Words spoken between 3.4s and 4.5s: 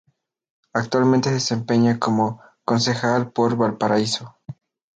Valparaíso.